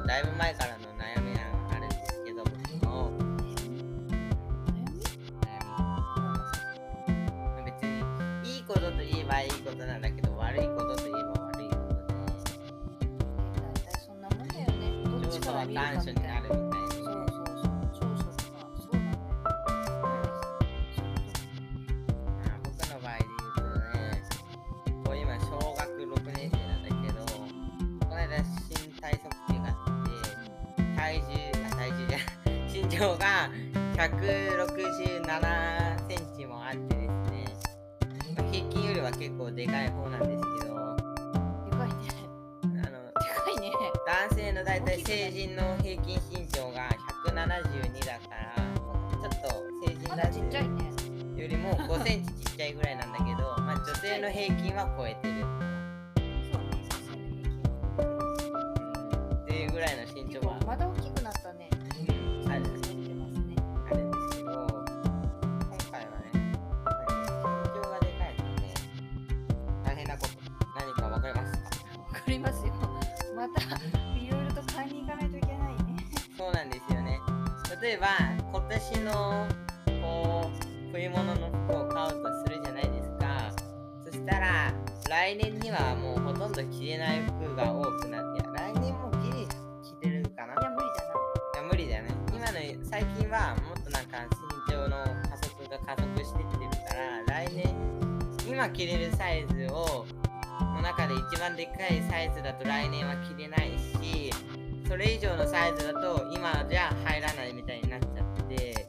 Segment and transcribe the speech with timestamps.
[0.00, 2.50] かだいぶ前からの悩みがあるんですけども。
[5.42, 5.56] 悩
[7.08, 7.64] み。
[7.64, 13.06] 別にいいことと言えばいいことなんだけど悪いことと言えば悪いことで
[13.56, 14.72] 大体そんなもんだよね
[15.04, 16.50] どっ長所は短所になるみ。
[16.50, 16.75] たいな
[32.86, 33.50] 身長が
[33.96, 37.44] 167センチもあってですね、
[38.36, 40.94] まあ平均よりは結構でかい方なんですけど。
[40.94, 41.02] で
[41.76, 41.94] かいね。
[42.62, 42.86] あのでか
[43.50, 43.72] いね。
[44.06, 46.88] 男性の大体成人の平均身長が
[47.26, 48.62] 172だからちょ
[49.26, 49.48] っと
[49.84, 50.38] 成人男性
[51.42, 55.44] よりも5センチちっちゃいぐらいなんだけど、まあ、女性の平均は超えてる。
[59.76, 60.58] ぐらいの身結長は。
[60.60, 61.32] 構まだ大きくなっ
[72.36, 72.72] りますよ。
[73.34, 73.62] また
[74.14, 76.04] いろいろと買いに行かないといけないね。
[76.36, 77.18] そうなんですよね。
[77.80, 78.08] 例えば
[78.52, 79.48] 今年の
[80.02, 83.50] こう冬物の服を買うとするじゃないですか。
[84.04, 84.72] そしたら
[85.08, 89.48] 来年にはもうほとんど着れない服が多くなって来年もギリ
[89.82, 90.52] 着てるかな？
[90.52, 91.16] いや無理だな。
[91.54, 92.10] いや無理だよね。
[92.34, 94.18] 今の最近はもっとなんか
[94.68, 97.74] 身長の加速が加速してってるから来年
[98.46, 100.15] 今着れるサイズをの
[100.86, 104.30] 中で一番でっかいサイズだと来年は着れないし
[104.86, 108.86] それ以上のサイズだと今じゃ入らないみたいになっちゃって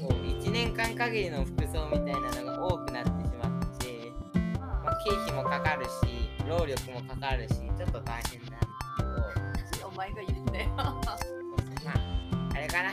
[0.00, 4.12] こう1年間限りの服装みたいなのが多くなってしまって、
[4.58, 5.90] まあ、経費もかかるし
[6.48, 9.88] 労力もかかるしちょっと大変なんですけど。
[9.88, 11.00] お前が言うんだよまあ
[12.54, 12.92] あれかな。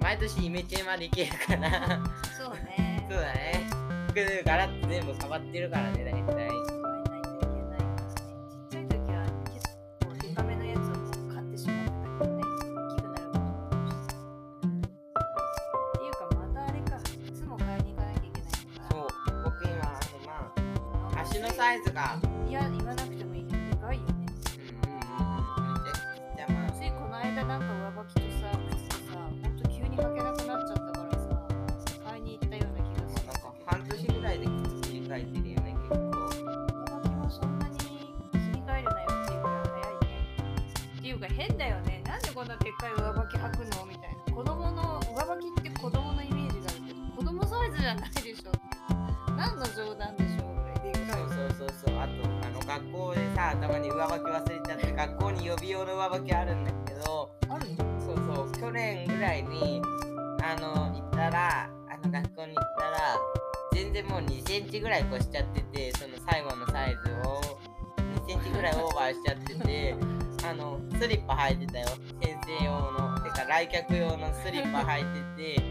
[0.00, 2.04] 毎年イメチェンまでいけるかな。
[2.36, 3.06] そうね。
[3.08, 3.84] そうだね。
[4.14, 6.63] 服ガラッと全部変わってるからね大体
[21.64, 22.20] サイズが。
[22.46, 24.26] いや言わなくてもいいけどでかいよね
[24.84, 31.24] うんうんうんめちゃくちゃまあついこの間なんか上履きとさ靴とさほんと急に履けなくなっちゃったからさ
[32.04, 33.24] 買いに行ったような気がする。
[33.24, 35.50] なんか半年ぐらいで靴切り替えてる。
[35.54, 38.84] よね結構上履きもそんなに切り替える。
[38.84, 40.20] なよっていうぐらい早いね
[40.98, 46.84] っていうか変だよねなんでこんなでっかい上履き履くのみたいな子供の上履きって子供のイメージがある。
[46.84, 48.52] けど子供サイズじゃないでしょ
[49.32, 50.53] 何の冗談でしょう
[51.58, 51.96] そうそう。
[51.98, 52.12] あと
[52.46, 57.74] あの学校でさたまに上履き忘れちゃって学校に予備用の上履きあるんだけどある？
[57.76, 59.80] のそうそう去年ぐらいに
[60.42, 62.98] あの行ったらあの学校に行ったら
[63.72, 67.40] 全然もう2センチぐらい越しちゃっててその最後のサイズを
[68.26, 69.94] 2センチぐらいオーバーしちゃってて
[70.46, 71.88] あのスリッパ履いてたよ。
[72.22, 75.04] 先生用のてか来客用のスリッパ履い
[75.36, 75.62] てて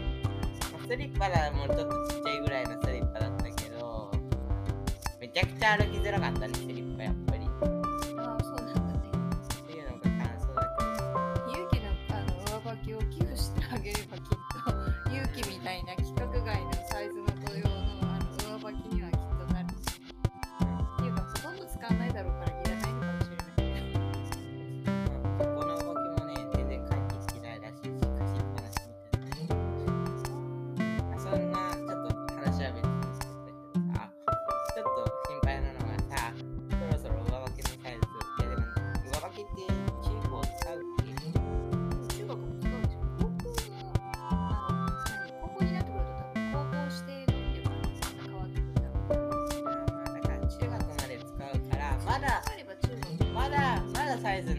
[0.86, 2.76] スリッパならもうちょっとちっちゃいぐらいの
[5.34, 6.83] めちゃくちゃ歩きづらかった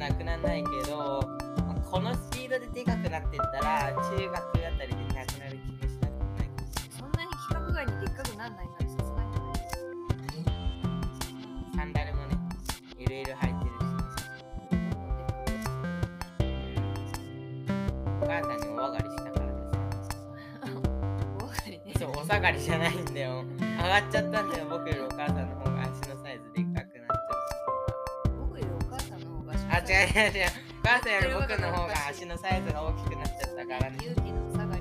[0.10, 1.20] なくならないけど、
[1.66, 4.42] まあこのスピードででかくなってったら、中学あ
[4.78, 7.00] たりでなくなる気もしなくもないかもしれない。
[7.00, 9.34] そんなに規格外にでっかくなんないからさすがに
[11.76, 12.38] サンダルもね、
[13.00, 13.84] いろいろ履いてるし、
[18.22, 19.52] お母さんにお上がりしたからで
[20.04, 20.10] す
[21.42, 23.44] お上がりねそう、お下がりじゃないんだよ。
[23.60, 25.55] 上がっちゃったんだよ、僕よりお母さんの
[29.88, 30.50] 違う違う違う。
[30.84, 33.98] 母さんより僕の方が足のサイズが大きくなっちゃったからね。
[34.02, 34.76] 勇気のお下が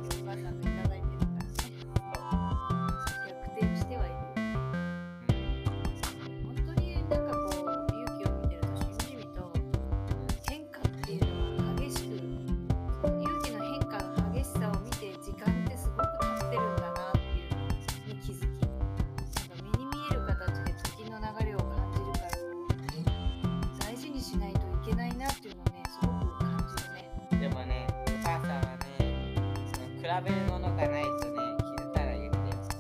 [30.22, 31.11] べるものがないとね、
[31.58, 32.38] 気づかないよね。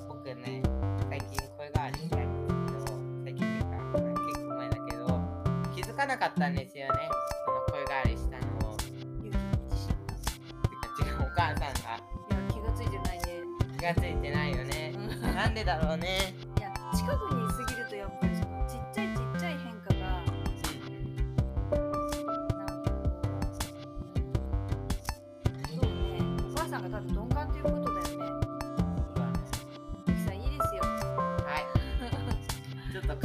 [0.08, 0.62] 僕ね、
[1.08, 2.86] 最近声変わりしたんですけど、
[3.24, 5.02] 最近っていうか、まあ結構前だけど、
[5.74, 6.92] 気づかなかったんですよね。
[7.44, 8.76] その声変わりしたのを。
[8.76, 9.30] 勇気に
[9.70, 11.70] 自信がてか違う、お母さんがい
[12.30, 13.22] や気がついてないね
[13.78, 14.92] 気がついてないよね。
[14.94, 16.34] うんなんでだろうね。
[16.58, 18.33] いや近くにいすぎるとやっぱり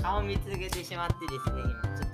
[0.10, 1.96] 顔見つけてしまってですね、今。
[1.96, 2.09] ちょっ